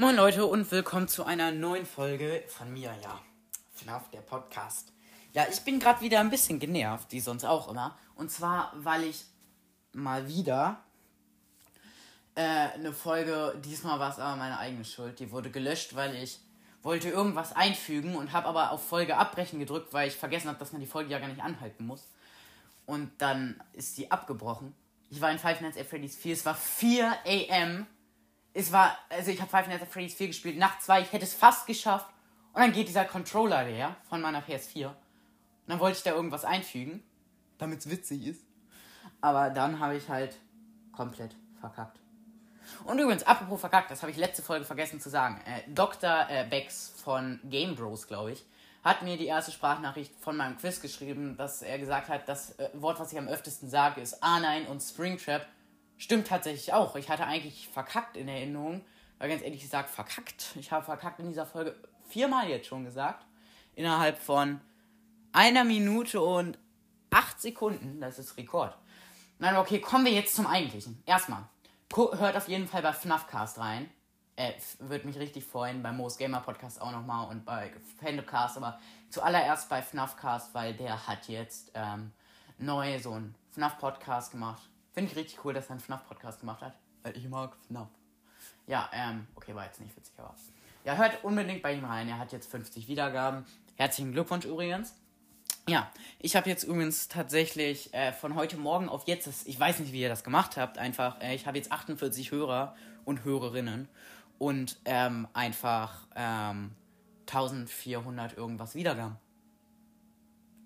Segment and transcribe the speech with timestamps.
[0.00, 3.20] Moin Leute und willkommen zu einer neuen Folge von mir, ja.
[3.72, 4.92] FNAF, der Podcast.
[5.32, 7.98] Ja, ich bin gerade wieder ein bisschen genervt, wie sonst auch immer.
[8.14, 9.24] Und zwar, weil ich
[9.92, 10.84] mal wieder
[12.36, 16.38] äh, eine Folge, diesmal war es aber meine eigene Schuld, die wurde gelöscht, weil ich
[16.84, 20.70] wollte irgendwas einfügen und habe aber auf Folge abbrechen gedrückt, weil ich vergessen habe, dass
[20.70, 22.06] man die Folge ja gar nicht anhalten muss.
[22.86, 24.76] Und dann ist die abgebrochen.
[25.10, 27.16] Ich war in Five Nights at Freddy's 4, es war 4
[27.50, 27.86] am.
[28.58, 31.24] Es war, also ich habe Five Nights at Freddy's 4 gespielt, nach 2, ich hätte
[31.24, 32.08] es fast geschafft.
[32.52, 34.88] Und dann geht dieser Controller leer von meiner PS4.
[34.88, 34.96] Und
[35.68, 37.04] dann wollte ich da irgendwas einfügen,
[37.58, 38.42] damit es witzig ist.
[39.20, 40.40] Aber dann habe ich halt
[40.90, 42.00] komplett verkackt.
[42.82, 45.40] Und übrigens, apropos verkackt, das habe ich letzte Folge vergessen zu sagen.
[45.46, 46.26] Äh, Dr.
[46.28, 48.44] Äh, Bex von Game Bros, glaube ich,
[48.82, 52.70] hat mir die erste Sprachnachricht von meinem Quiz geschrieben, dass er gesagt hat, das äh,
[52.74, 55.46] Wort, was ich am öftesten sage, ist A9 und Springtrap.
[55.98, 56.96] Stimmt tatsächlich auch.
[56.96, 58.84] Ich hatte eigentlich verkackt in Erinnerung,
[59.18, 60.54] weil ganz ehrlich gesagt, verkackt.
[60.54, 61.76] Ich habe verkackt in dieser Folge
[62.08, 63.26] viermal jetzt schon gesagt.
[63.74, 64.60] Innerhalb von
[65.32, 66.58] einer Minute und
[67.10, 68.00] acht Sekunden.
[68.00, 68.76] Das ist Rekord.
[69.40, 71.02] Nein, okay, kommen wir jetzt zum Eigentlichen.
[71.04, 71.44] Erstmal,
[71.92, 73.90] hört auf jeden Fall bei FNAFcast rein.
[74.36, 78.78] Äh, würde mich richtig freuen, beim Moos Gamer Podcast auch nochmal und bei Fandocast, aber
[79.10, 82.12] zuallererst bei FNAFcast, weil der hat jetzt ähm,
[82.58, 84.62] neu so einen FNAF-Podcast gemacht.
[84.98, 87.86] Finde ich richtig cool, dass er einen FNAF-Podcast gemacht hat, weil ich mag FNAF.
[88.66, 90.34] Ja, ähm, okay, war jetzt nicht witzig, aber.
[90.84, 92.08] Ja, hört unbedingt bei ihm rein.
[92.08, 93.44] Er hat jetzt 50 Wiedergaben.
[93.76, 94.96] Herzlichen Glückwunsch übrigens.
[95.68, 99.78] Ja, ich habe jetzt übrigens tatsächlich äh, von heute Morgen auf jetzt, das, ich weiß
[99.78, 102.74] nicht, wie ihr das gemacht habt, einfach, äh, ich habe jetzt 48 Hörer
[103.04, 103.88] und Hörerinnen
[104.38, 106.72] und ähm, einfach ähm,
[107.28, 109.14] 1400 irgendwas Wiedergaben.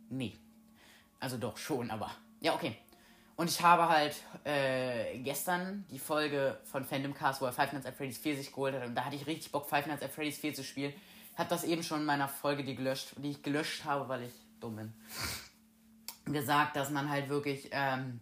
[0.09, 0.39] Nee.
[1.21, 2.11] Also doch schon, aber.
[2.41, 2.79] Ja, okay.
[3.37, 7.87] Und ich habe halt äh, gestern die Folge von Fandom Cast, wo er Five Nights
[7.87, 8.87] at Freddy's 4 sich geholt hat.
[8.87, 10.93] Und da hatte ich richtig Bock, Five Nights at Freddy's 4 zu spielen.
[11.37, 14.33] Hab das eben schon in meiner Folge, die gelöscht, die ich gelöscht habe, weil ich
[14.61, 14.93] dumm bin,
[16.33, 18.21] gesagt, dass man halt wirklich, ähm,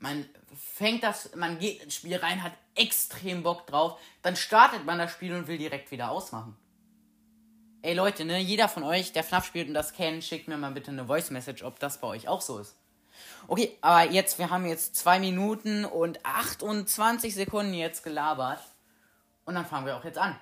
[0.00, 4.98] man fängt das, man geht ins Spiel rein, hat extrem Bock drauf, dann startet man
[4.98, 6.56] das Spiel und will direkt wieder ausmachen.
[7.82, 10.70] Ey Leute, ne, jeder von euch, der FNAF spielt und das kennt, schickt mir mal
[10.70, 12.74] bitte eine Voice Message, ob das bei euch auch so ist.
[13.46, 18.60] Okay, aber jetzt, wir haben jetzt 2 Minuten und 28 Sekunden jetzt gelabert.
[19.44, 20.38] Und dann fangen wir auch jetzt an.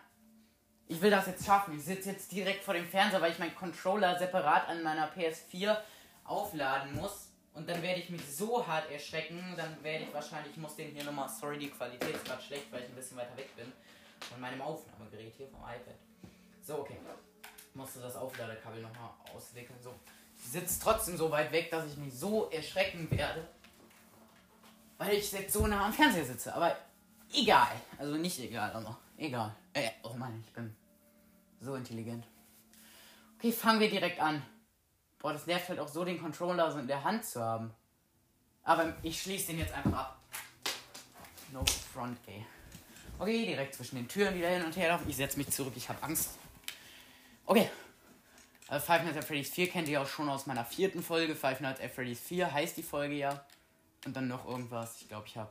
[0.86, 1.76] Ich will das jetzt schaffen.
[1.76, 5.76] Ich sitze jetzt direkt vor dem Fernseher, weil ich meinen Controller separat an meiner PS4
[6.24, 7.30] aufladen muss.
[7.54, 10.90] Und dann werde ich mich so hart erschrecken, dann werde ich wahrscheinlich, ich muss den
[10.94, 13.70] hier nochmal, sorry, die Qualität ist gerade schlecht, weil ich ein bisschen weiter weg bin
[14.30, 15.94] von meinem Aufnahmegerät hier vom iPad.
[16.62, 16.96] So, okay.
[17.68, 19.78] Ich musste das Aufladekabel nochmal auswickeln.
[19.82, 19.94] So.
[20.50, 23.46] Sitze trotzdem so weit weg, dass ich mich so erschrecken werde.
[24.98, 26.54] Weil ich jetzt so nah am Fernseher sitze.
[26.54, 26.76] Aber
[27.32, 27.72] egal.
[27.98, 29.54] Also nicht egal, aber egal.
[29.72, 30.76] Äh, oh Mann, ich bin
[31.60, 32.26] so intelligent.
[33.38, 34.42] Okay, fangen wir direkt an.
[35.18, 37.72] Boah, das nervt halt auch so, den Controller so in der Hand zu haben.
[38.64, 40.20] Aber ich schließe den jetzt einfach ab.
[41.52, 42.44] No front, ey.
[43.18, 45.08] Okay, direkt zwischen den Türen wieder hin und her laufen.
[45.08, 46.30] Ich setze mich zurück, ich habe Angst.
[47.46, 47.70] Okay.
[48.72, 51.36] Also Five Nights at Freddy's 4 kennt ihr auch schon aus meiner vierten Folge.
[51.36, 53.44] Five Nights at Freddy's 4 heißt die Folge ja.
[54.06, 55.02] Und dann noch irgendwas.
[55.02, 55.50] Ich glaube, ich habe.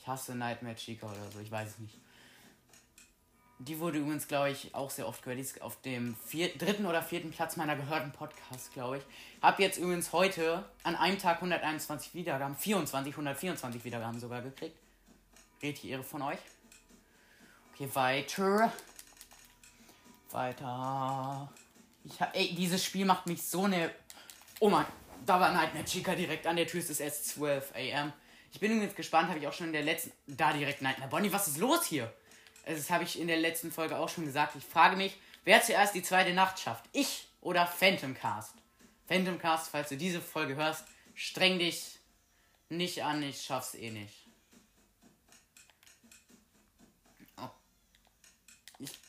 [0.00, 1.38] Ich hasse Nightmare Chica oder so.
[1.38, 1.96] Ich weiß es nicht.
[3.60, 5.38] Die wurde übrigens, glaube ich, auch sehr oft gehört.
[5.38, 9.04] Die ist auf dem vier, dritten oder vierten Platz meiner gehörten Podcasts, glaube ich.
[9.40, 14.76] Hab jetzt übrigens heute an einem Tag 121 Wiedergaben, 24, 124 Wiedergaben sogar gekriegt.
[15.62, 16.40] Richtig Ehre von euch.
[17.74, 18.72] Okay, weiter.
[20.32, 21.48] Weiter.
[22.08, 23.90] Ich hab, ey, dieses Spiel macht mich so eine.
[24.60, 24.86] Oh Mann,
[25.24, 26.80] da war Nightmare Chica direkt an der Tür.
[26.80, 28.12] Es ist erst 12 am.
[28.52, 30.12] Ich bin übrigens gespannt, habe ich auch schon in der letzten.
[30.26, 32.12] Da direkt Nightmare Bonnie, was ist los hier?
[32.64, 34.56] das habe ich in der letzten Folge auch schon gesagt.
[34.56, 36.84] Ich frage mich, wer zuerst die zweite Nacht schafft.
[36.92, 38.54] Ich oder Phantom Cast?
[39.06, 40.84] Phantom Cast, falls du diese Folge hörst,
[41.14, 41.98] streng dich
[42.68, 44.26] nicht an, ich schaff's eh nicht.
[47.38, 47.50] Oh.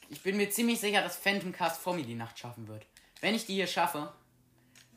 [0.09, 2.85] Ich, bin mir ziemlich sicher, dass Phantom Cast vor mir die Nacht schaffen wird.
[3.21, 4.13] Wenn ich die hier schaffe,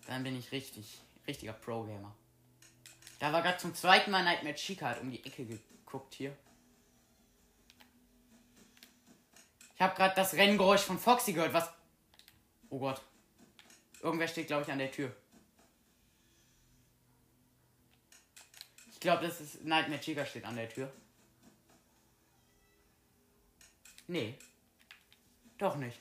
[0.06, 2.14] dann bin ich richtig, richtiger Pro-Gamer.
[3.18, 6.36] Da war gerade zum zweiten Mal Nightmare Chica hat um die Ecke geguckt hier.
[9.74, 11.54] Ich habe gerade das Renngeräusch von Foxy gehört.
[11.54, 11.70] Was?
[12.68, 13.00] Oh Gott.
[14.02, 15.14] Irgendwer steht, glaube ich, an der Tür.
[18.92, 20.92] Ich glaube, das ist Nightmare Chica steht an der Tür.
[24.06, 24.38] Nee.
[25.60, 26.00] Doch nicht.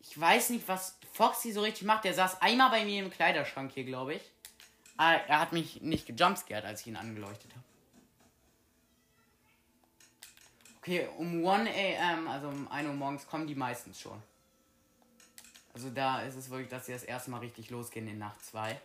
[0.00, 2.04] Ich weiß nicht, was Foxy so richtig macht.
[2.04, 4.22] Der saß einmal bei mir im Kleiderschrank hier, glaube ich.
[4.96, 7.64] Aber er hat mich nicht gejumpscared, als ich ihn angeleuchtet habe.
[10.78, 11.68] Okay, um 1
[12.00, 14.22] am, also um 1 Uhr morgens, kommen die meistens schon.
[15.74, 18.80] Also da ist es wirklich, dass sie das erste Mal richtig losgehen in Nacht 2.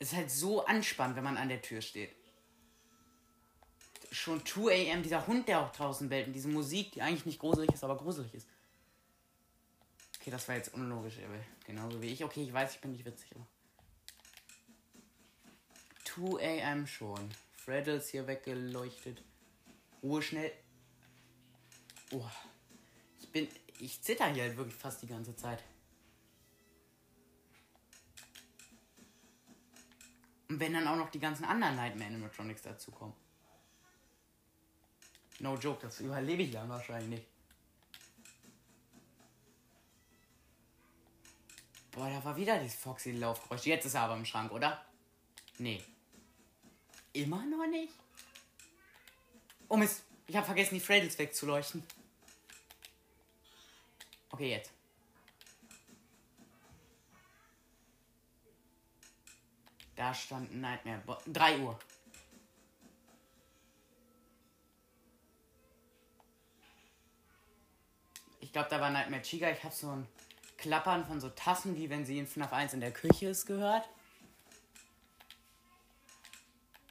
[0.00, 2.14] Ist halt so anspannend, wenn man an der Tür steht.
[4.12, 7.38] Schon 2 am, dieser Hund, der auch draußen bellt und diese Musik, die eigentlich nicht
[7.38, 8.46] gruselig ist, aber gruselig ist.
[10.20, 12.22] Okay, das war jetzt unlogisch, aber genauso wie ich.
[12.22, 13.46] Okay, ich weiß, ich bin nicht witzig, aber.
[16.04, 17.30] 2 am schon.
[17.56, 19.22] Freddles hier weggeleuchtet.
[20.02, 20.52] Ruhe schnell.
[22.10, 22.28] Oh.
[23.18, 23.48] Ich bin.
[23.78, 25.64] Ich zitter hier halt wirklich fast die ganze Zeit.
[30.48, 33.21] Und wenn dann auch noch die ganzen anderen Nightmare Animatronics dazukommen.
[35.42, 37.20] No joke, das überlebe ich dann wahrscheinlich.
[41.90, 43.66] Boah, da war wieder dieses Foxy-Laufgeräusch.
[43.66, 44.86] Jetzt ist er aber im Schrank, oder?
[45.58, 45.82] Nee.
[47.12, 47.92] Immer noch nicht?
[49.68, 51.82] Oh Mist, ich habe vergessen, die Freddles wegzuleuchten.
[54.30, 54.70] Okay, jetzt.
[59.96, 61.18] Da stand Nightmare.
[61.26, 61.78] 3 Uhr.
[68.52, 69.48] Ich glaube, da war Nightmare Chica.
[69.48, 70.06] Ich habe so ein
[70.58, 73.88] Klappern von so Tassen, wie wenn sie in FNAF 1 in der Küche ist, gehört.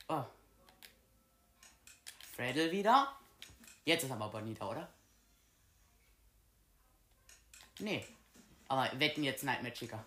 [0.10, 0.24] Oh.
[2.36, 3.16] Freddle wieder.
[3.86, 4.92] Jetzt ist aber Bonita, oder?
[7.78, 8.04] Nee.
[8.68, 10.04] Aber wetten jetzt Nightmare Chica.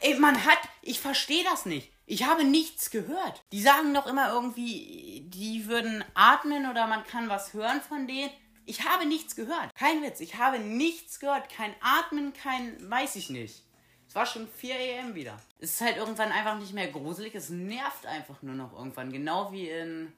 [0.00, 0.60] Ey, man hat.
[0.80, 1.92] Ich verstehe das nicht.
[2.06, 3.42] Ich habe nichts gehört.
[3.52, 8.30] Die sagen doch immer irgendwie, die würden atmen oder man kann was hören von denen.
[8.64, 9.74] Ich habe nichts gehört.
[9.74, 10.20] Kein Witz.
[10.20, 11.48] Ich habe nichts gehört.
[11.48, 12.90] Kein Atmen, kein.
[12.90, 13.62] Weiß ich nicht.
[14.08, 15.36] Es war schon 4 am wieder.
[15.58, 17.34] Es ist halt irgendwann einfach nicht mehr gruselig.
[17.34, 19.12] Es nervt einfach nur noch irgendwann.
[19.12, 20.12] Genau wie in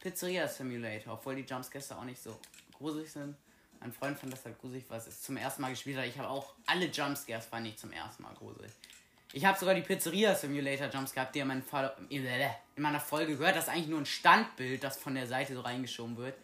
[0.00, 1.14] Pizzeria Simulator.
[1.14, 2.38] Obwohl die Jumpscares auch nicht so
[2.72, 3.36] gruselig sind.
[3.80, 6.06] Mein Freund fand das halt gruselig, was es zum ersten Mal gespielt hat.
[6.06, 8.72] Ich habe auch alle Jumpscares fand ich zum ersten Mal gruselig.
[9.36, 11.50] Ich habe sogar die Pizzeria Simulator Jumps gehabt, die in,
[12.08, 13.56] in meiner Folge gehört.
[13.56, 16.36] Das ist eigentlich nur ein Standbild, das von der Seite so reingeschoben wird.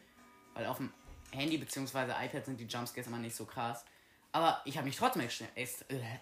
[0.54, 0.92] Weil auf dem
[1.31, 2.10] Handy bzw.
[2.20, 3.84] iPad sind die Jumpscares immer nicht so krass.
[4.32, 5.46] Aber ich habe mich trotzdem extrem,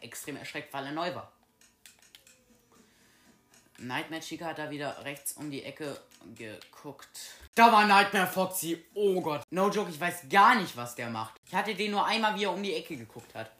[0.02, 1.32] extrem erschreckt, weil er neu war.
[3.78, 5.98] Nightmare Chica hat da wieder rechts um die Ecke
[6.34, 7.30] geguckt.
[7.54, 8.84] Da war Nightmare Foxy.
[8.92, 9.42] Oh Gott.
[9.48, 11.40] No joke, ich weiß gar nicht, was der macht.
[11.46, 13.50] Ich hatte den nur einmal, wie er um die Ecke geguckt hat.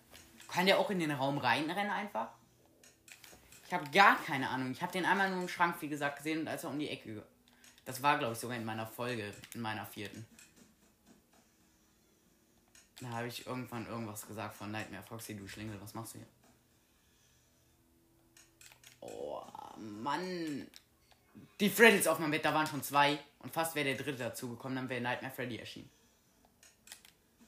[0.47, 2.29] Kann der auch in den Raum reinrennen einfach?
[3.69, 4.73] Ich habe gar keine Ahnung.
[4.73, 6.89] Ich habe den einmal nur im Schrank, wie gesagt, gesehen und als er um die
[6.89, 7.23] Ecke.
[7.85, 10.27] Das war, glaube ich, sogar in meiner Folge, in meiner vierten.
[13.03, 16.29] Da habe ich irgendwann irgendwas gesagt von Nightmare Foxy, du Schlingel, was machst du hier?
[19.01, 19.43] Oh,
[19.77, 20.67] Mann.
[21.61, 23.19] Die Freddys auf meinem Bett, da waren schon zwei.
[23.41, 25.91] Und fast wäre der dritte dazugekommen, dann wäre Nightmare Freddy erschienen.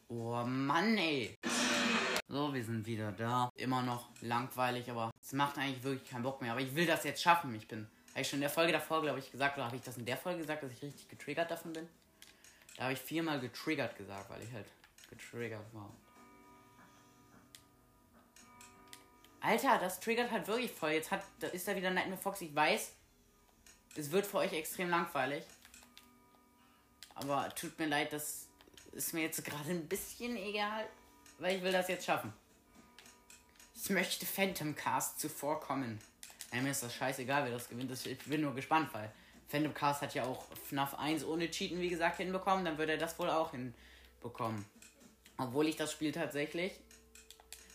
[0.08, 1.38] Oh, Mann, ey.
[2.30, 3.50] So, wir sind wieder da.
[3.56, 6.52] Immer noch langweilig, aber es macht eigentlich wirklich keinen Bock mehr.
[6.52, 7.52] Aber ich will das jetzt schaffen.
[7.56, 9.82] Ich bin, habe ich schon in der Folge davor, glaube ich, gesagt, oder habe ich
[9.82, 11.88] das in der Folge gesagt, dass ich richtig getriggert davon bin?
[12.76, 14.66] Da habe ich viermal getriggert gesagt, weil ich halt
[15.08, 15.90] getriggert war.
[19.40, 20.90] Alter, das triggert halt wirklich voll.
[20.90, 22.42] Jetzt hat, da ist da wieder Nightmare Fox.
[22.42, 22.92] Ich weiß,
[23.96, 25.42] es wird für euch extrem langweilig.
[27.16, 28.46] Aber tut mir leid, das
[28.92, 30.86] ist mir jetzt gerade ein bisschen egal
[31.40, 32.32] weil ich will das jetzt schaffen.
[33.74, 35.98] Ich möchte Phantom Cast zuvorkommen.
[36.52, 37.90] Ja, mir ist das scheißegal, wer das gewinnt.
[37.90, 39.10] Ich bin nur gespannt, weil
[39.48, 42.64] Phantom Cast hat ja auch FNAF 1 ohne Cheaten, wie gesagt, hinbekommen.
[42.64, 44.64] Dann wird er das wohl auch hinbekommen.
[45.38, 46.72] Obwohl ich das Spiel tatsächlich.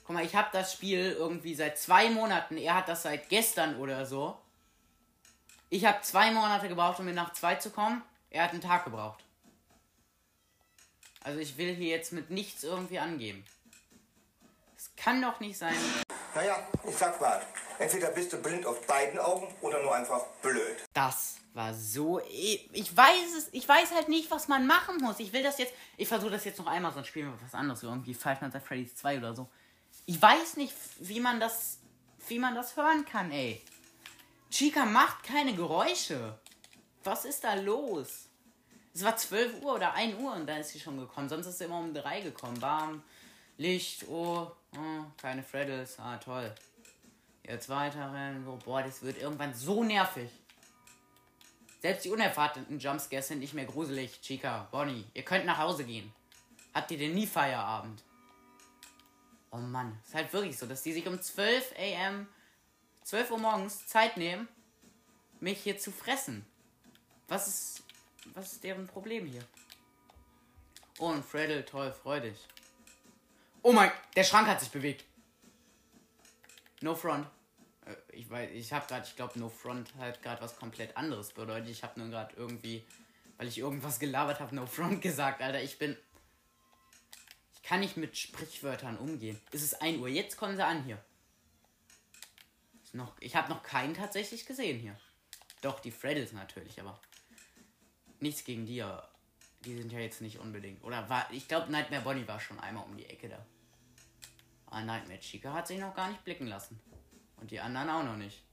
[0.06, 2.58] Guck mal, ich habe das Spiel irgendwie seit zwei Monaten.
[2.58, 4.38] Er hat das seit gestern oder so.
[5.70, 8.04] Ich habe zwei Monate gebraucht, um in Nacht 2 zu kommen.
[8.30, 9.24] Er hat einen Tag gebraucht.
[11.22, 13.44] Also ich will hier jetzt mit nichts irgendwie angeben.
[14.96, 15.76] Kann doch nicht sein.
[16.34, 17.42] Naja, ich sag mal,
[17.80, 20.84] entweder bist du blind auf beiden Augen oder nur einfach blöd.
[20.94, 22.20] Das war so.
[22.20, 25.20] E ich weiß es, ich weiß halt nicht, was man machen muss.
[25.20, 25.74] Ich will das jetzt.
[25.98, 28.64] Ich versuche das jetzt noch einmal, sonst spielen wir was anderes, irgendwie Five Nights at
[28.64, 29.50] Freddy's 2 oder so.
[30.06, 31.80] Ich weiß nicht, wie man das.
[32.28, 33.62] wie man das hören kann, ey.
[34.52, 36.38] Chica macht keine Geräusche.
[37.04, 38.28] Was ist da los?
[38.94, 41.28] Es war 12 Uhr oder 1 Uhr und dann ist sie schon gekommen.
[41.30, 42.60] Sonst ist sie immer um 3 gekommen.
[42.60, 43.04] Bam,
[43.58, 45.98] Licht, oh, oh keine Freddles.
[46.00, 46.54] Ah, toll.
[47.44, 48.48] Jetzt weiterrennen.
[48.48, 50.30] Oh, boah, das wird irgendwann so nervig.
[51.82, 54.20] Selbst die unerwarteten Jumpscares sind nicht mehr gruselig.
[54.22, 56.12] Chica, Bonnie, ihr könnt nach Hause gehen.
[56.74, 58.04] Habt ihr denn nie Feierabend?
[59.52, 61.74] Oh Mann, ist halt wirklich so, dass die sich um 12
[62.06, 62.28] am,
[63.04, 64.48] 12 Uhr morgens Zeit nehmen,
[65.40, 66.46] mich hier zu fressen.
[67.28, 67.84] Was ist.
[68.34, 69.44] Was ist deren Problem hier?
[70.98, 72.40] Oh, und Freddle, toll, freu dich.
[73.68, 75.04] Oh mein, der Schrank hat sich bewegt.
[76.82, 77.26] No front.
[77.84, 81.34] Äh, Ich weiß, ich habe gerade, ich glaube, no front halt gerade was komplett anderes
[81.34, 81.70] bedeutet.
[81.70, 82.86] Ich habe nur gerade irgendwie,
[83.38, 85.64] weil ich irgendwas gelabert habe, no front gesagt, Alter.
[85.64, 85.98] Ich bin.
[87.56, 89.42] Ich kann nicht mit Sprichwörtern umgehen.
[89.52, 90.10] Es ist 1 Uhr.
[90.10, 91.04] Jetzt kommen sie an hier.
[92.84, 94.96] Ist noch, ich habe noch keinen tatsächlich gesehen hier.
[95.62, 97.02] Doch, die Freddles natürlich, aber.
[98.20, 99.10] Nichts gegen die, aber
[99.62, 100.84] die sind ja jetzt nicht unbedingt.
[100.84, 101.28] Oder war.
[101.32, 103.44] Ich glaube, Nightmare Bonnie war schon einmal um die Ecke da.
[104.76, 106.78] Aber Nightmare Chica hat sich noch gar nicht blicken lassen.
[107.38, 108.44] Und die anderen auch noch nicht.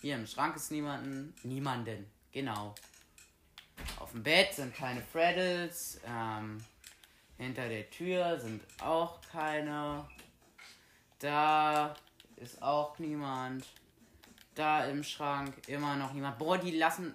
[0.00, 1.34] Hier im Schrank ist niemanden.
[1.42, 2.08] Niemanden.
[2.30, 2.76] Genau.
[3.98, 6.00] Auf dem Bett sind keine Freddles.
[6.06, 6.62] Ähm,
[7.38, 10.08] hinter der Tür sind auch keine.
[11.18, 11.96] Da
[12.36, 13.66] ist auch niemand.
[14.54, 16.38] Da im Schrank immer noch niemand.
[16.38, 17.12] Boah, die lassen.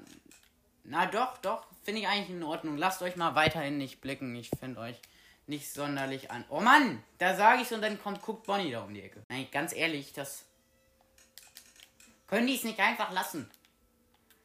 [0.83, 1.65] Na doch, doch.
[1.83, 2.75] Finde ich eigentlich in Ordnung.
[2.75, 4.35] Lasst euch mal weiterhin nicht blicken.
[4.35, 4.99] Ich finde euch
[5.49, 6.45] nicht sonderlich an.
[6.49, 9.23] Oh Mann, da sage ich und dann kommt, guckt Bonnie da um die Ecke.
[9.29, 10.45] Nein, ganz ehrlich, das.
[12.27, 13.49] Können die es nicht einfach lassen?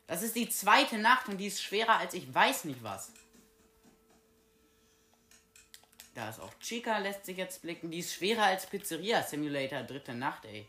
[0.06, 3.12] Das ist die zweite Nacht und die ist schwerer als ich weiß nicht was.
[6.14, 7.90] Da ist auch Chica, lässt sich jetzt blicken.
[7.90, 10.68] Die ist schwerer als Pizzeria Simulator dritte Nacht, ey.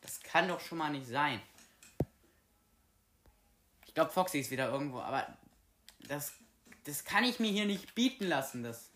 [0.00, 1.40] Das kann doch schon mal nicht sein.
[3.86, 5.26] Ich glaube, Foxy ist wieder irgendwo, aber
[6.00, 6.32] das,
[6.84, 8.62] das kann ich mir hier nicht bieten lassen.
[8.62, 8.89] Das.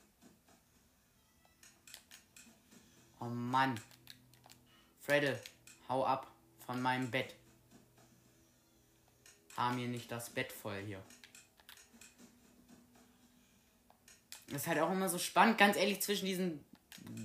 [3.20, 3.80] Oh Mann.
[5.00, 5.40] Freddle,
[5.88, 6.30] hau ab
[6.66, 7.34] von meinem Bett.
[9.56, 11.02] Haben mir nicht das Bett voll hier.
[14.48, 16.64] Das ist halt auch immer so spannend, ganz ehrlich, zwischen diesen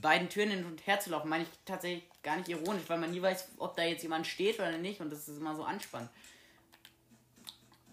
[0.01, 1.29] beiden Türen hin und her zu laufen.
[1.29, 4.59] Meine ich tatsächlich gar nicht ironisch, weil man nie weiß, ob da jetzt jemand steht
[4.59, 5.01] oder nicht.
[5.01, 6.09] Und das ist immer so anspannend.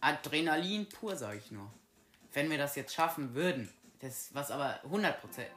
[0.00, 1.72] Adrenalin pur, sage ich nur.
[2.32, 5.14] Wenn wir das jetzt schaffen würden, das was aber 100%,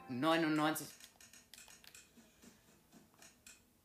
[0.08, 0.86] 99.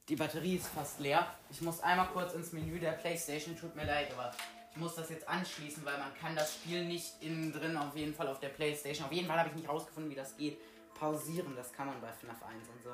[0.08, 1.26] Die Batterie ist fast leer.
[1.50, 4.32] Ich muss einmal kurz ins Menü der Playstation, tut mir leid, aber
[4.72, 8.14] ich muss das jetzt anschließen, weil man kann das Spiel nicht innen drin auf jeden
[8.14, 9.08] Fall auf der Playstation.
[9.08, 10.60] Auf jeden Fall habe ich nicht rausgefunden, wie das geht.
[10.94, 12.94] Pausieren, das kann man bei FNAF 1 und so.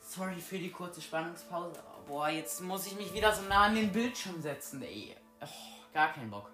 [0.00, 1.82] Sorry für die kurze Spannungspause.
[2.06, 5.16] Boah, jetzt muss ich mich wieder so nah an den Bildschirm setzen, ey.
[5.40, 5.46] Oh,
[5.92, 6.50] gar keinen Bock.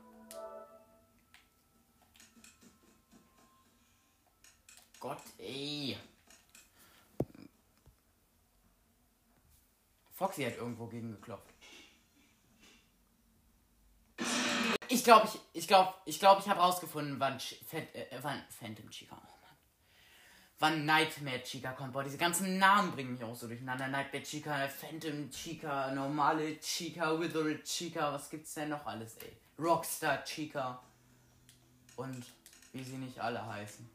[4.98, 5.98] Gott, ey.
[10.20, 11.54] Foxy hat irgendwo gegen geklopft.
[14.88, 17.38] Ich glaube, ich, ich glaube, ich glaube, ich habe rausgefunden, wann,
[17.72, 19.56] äh, wann Phantom Chica, oh Mann.
[20.58, 21.94] Wann Nightmare Chica kommt.
[21.94, 23.88] Boah, diese ganzen Namen bringen mich auch so durcheinander.
[23.88, 29.34] Nightmare Chica, Phantom Chica, normale Chica, Withered Chica, was gibt's denn noch alles, ey?
[29.58, 30.82] Rockstar Chica.
[31.96, 32.26] Und
[32.74, 33.88] wie sie nicht alle heißen.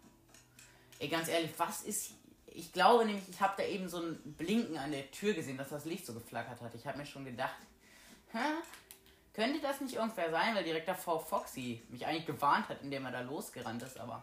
[0.98, 2.14] Ey, ganz ehrlich, was ist.
[2.58, 5.70] Ich glaube nämlich, ich habe da eben so ein Blinken an der Tür gesehen, dass
[5.70, 6.74] das Licht so geflackert hat.
[6.74, 7.58] Ich habe mir schon gedacht,
[8.32, 8.40] hä?
[9.34, 13.12] Könnte das nicht irgendwer sein, weil direkt davor Foxy mich eigentlich gewarnt hat, indem er
[13.12, 14.22] da losgerannt ist, aber.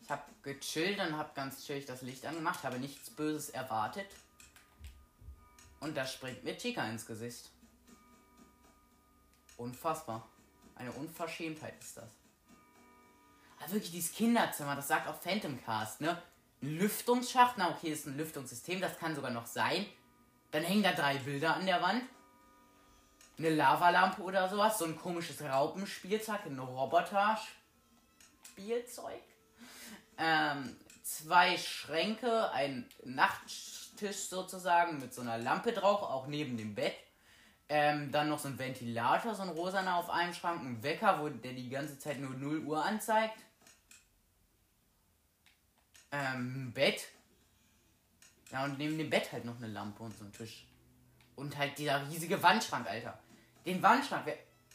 [0.00, 4.08] Ich habe gechillt und habe ganz chillig das Licht angemacht, habe nichts Böses erwartet.
[5.80, 7.50] Und da springt mir Chica ins Gesicht.
[9.58, 10.26] Unfassbar.
[10.76, 12.10] Eine Unverschämtheit ist das.
[13.60, 16.22] Aber wirklich dieses Kinderzimmer, das sagt auch Phantom Cast, ne?
[16.60, 19.86] Lüftungsschacht, na okay, ist ein Lüftungssystem, das kann sogar noch sein.
[20.50, 22.02] Dann hängen da drei Bilder an der Wand.
[23.38, 29.22] Eine Lavalampe oder sowas, so ein komisches Raupenspielzeug, ein Roboter-Spielzeug.
[30.18, 36.96] Ähm, zwei Schränke, ein Nachttisch sozusagen mit so einer Lampe drauf, auch neben dem Bett.
[37.68, 41.28] Ähm, dann noch so ein Ventilator, so ein rosaner auf einem Schrank, ein Wecker, wo
[41.28, 43.36] der die ganze Zeit nur 0 Uhr anzeigt.
[46.12, 47.08] Ähm, Bett.
[48.50, 50.64] Ja, und neben dem Bett halt noch eine Lampe und so ein Tisch.
[51.36, 53.18] Und halt dieser riesige Wandschrank, Alter.
[53.66, 54.26] Den Wandschrank,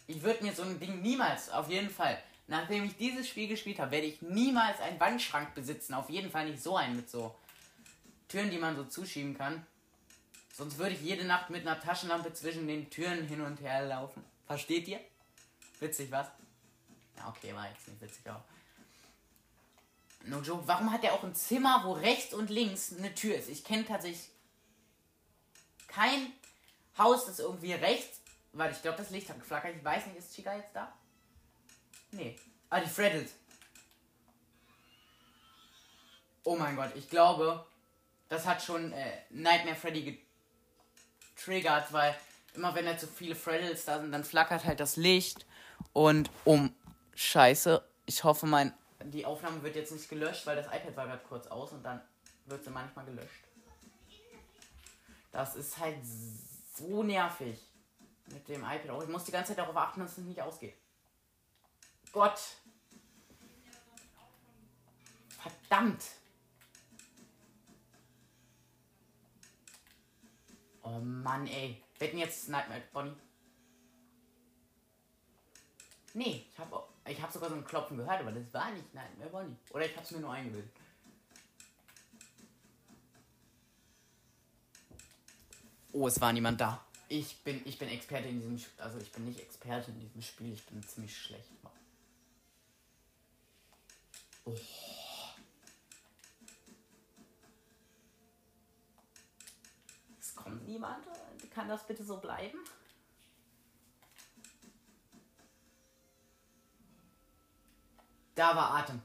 [0.08, 3.80] ich würde mir so ein Ding niemals, auf jeden Fall, nachdem ich dieses Spiel gespielt
[3.80, 5.94] habe, werde ich niemals einen Wandschrank besitzen.
[5.94, 7.36] Auf jeden Fall nicht so einen mit so
[8.28, 9.66] Türen, die man so zuschieben kann.
[10.54, 14.24] Sonst würde ich jede Nacht mit einer Taschenlampe zwischen den Türen hin und her laufen.
[14.46, 15.00] Versteht ihr?
[15.80, 16.28] Witzig, was?
[17.18, 18.44] Ja, okay, war jetzt nicht witzig, aber.
[20.24, 23.50] No joke, warum hat er auch ein Zimmer, wo rechts und links eine Tür ist?
[23.50, 24.30] Ich kenne tatsächlich
[25.88, 26.32] kein
[26.98, 28.22] Haus, das irgendwie rechts.
[28.53, 29.75] Weil ich glaube, das Licht hat geflackert.
[29.75, 30.94] Ich weiß nicht, ist Chica jetzt da?
[32.12, 32.36] Nee.
[32.70, 33.32] Ah, die Freddles.
[36.44, 37.65] Oh mein Gott, ich glaube,
[38.30, 40.20] das hat schon äh, Nightmare Freddy
[41.36, 42.15] getriggert, weil
[42.53, 45.46] immer wenn halt so viele Fraddles da sind, dann flackert halt das Licht.
[45.94, 46.75] Und um
[47.15, 48.74] Scheiße, ich hoffe, mein
[49.06, 52.02] die Aufnahme wird jetzt nicht gelöscht, weil das iPad war gerade kurz aus und dann
[52.46, 53.46] wird sie manchmal gelöscht.
[55.32, 55.98] Das ist halt
[56.76, 57.60] so nervig
[58.32, 59.04] mit dem iPad auch.
[59.04, 60.78] Ich muss die ganze Zeit darauf achten, dass es nicht ausgeht.
[62.12, 62.40] Gott.
[65.30, 66.04] Verdammt.
[70.84, 71.84] Oh Mann, ey.
[71.98, 73.16] Wetten jetzt Nightmare Bonnie?
[76.14, 79.30] Nee, ich habe ich hab sogar so ein Klopfen gehört, aber das war nicht Nightmare
[79.30, 79.56] Bonnie.
[79.72, 80.72] Oder ich hab's mir nur eingebildet.
[85.92, 86.84] Oh, es war niemand da.
[87.10, 88.84] Ich bin, ich bin Experte in diesem Spiel.
[88.84, 91.50] Also ich bin nicht Experte in diesem Spiel, ich bin ziemlich schlecht.
[94.46, 94.56] Oh.
[100.20, 101.06] Es kommt niemand.
[101.54, 102.58] Kann das bitte so bleiben?
[108.36, 109.02] Da war Atem.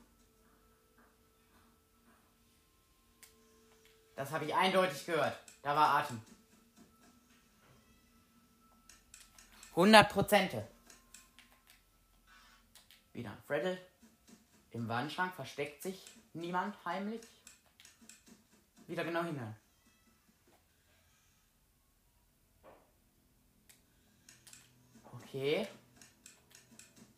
[4.16, 5.38] Das habe ich eindeutig gehört.
[5.62, 6.20] Da war Atem.
[9.70, 10.66] 100 Prozente.
[13.12, 13.78] Wieder ein Freddle.
[14.70, 17.23] Im Wandschrank versteckt sich niemand heimlich.
[18.87, 19.54] Wieder genau hinein.
[25.04, 25.68] Okay.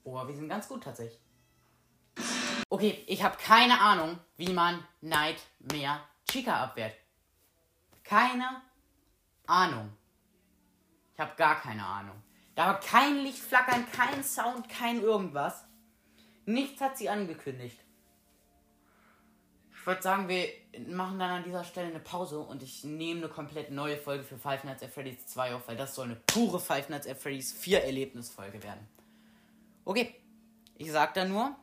[0.05, 1.30] Oh, wir sind ganz gut tatsächlich.
[2.73, 6.95] Okay, ich habe keine Ahnung, wie man Nightmare Chica abwehrt.
[8.05, 8.63] Keine
[9.49, 9.91] Ahnung.
[11.13, 12.23] Ich habe gar keine Ahnung.
[12.55, 15.65] Da war kein Lichtflackern, kein Sound, kein irgendwas.
[16.47, 17.81] Nichts hat sie angekündigt.
[19.73, 20.47] Ich würde sagen, wir
[20.87, 24.39] machen dann an dieser Stelle eine Pause und ich nehme eine komplett neue Folge für
[24.39, 27.53] Five Nights at Freddy's 2 auf, weil das soll eine pure Five Nights at Freddy's
[27.53, 28.87] 4 Erlebnisfolge werden.
[29.85, 30.15] Okay,
[30.77, 31.57] ich sag dann nur,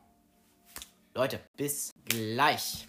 [1.18, 2.86] Leute, bis gleich.